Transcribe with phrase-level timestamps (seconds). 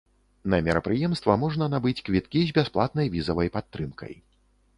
[0.53, 4.13] На мерапрыемства можна набыць квіткі з бясплатнай візавай падтрымкай.